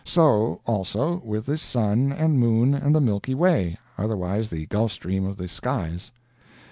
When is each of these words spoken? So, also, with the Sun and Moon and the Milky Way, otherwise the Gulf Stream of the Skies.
So, 0.03 0.61
also, 0.65 1.21
with 1.23 1.45
the 1.45 1.59
Sun 1.59 2.11
and 2.11 2.39
Moon 2.39 2.73
and 2.73 2.95
the 2.95 2.99
Milky 2.99 3.35
Way, 3.35 3.77
otherwise 3.99 4.49
the 4.49 4.65
Gulf 4.65 4.91
Stream 4.91 5.27
of 5.27 5.37
the 5.37 5.47
Skies. 5.47 6.11